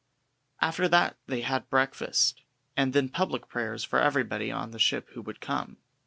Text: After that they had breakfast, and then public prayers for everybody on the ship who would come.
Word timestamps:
After 0.61 0.87
that 0.87 1.15
they 1.27 1.41
had 1.41 1.69
breakfast, 1.69 2.41
and 2.75 2.91
then 2.91 3.07
public 3.07 3.47
prayers 3.47 3.83
for 3.83 3.99
everybody 3.99 4.51
on 4.51 4.71
the 4.71 4.79
ship 4.79 5.07
who 5.11 5.21
would 5.21 5.39
come. 5.39 5.77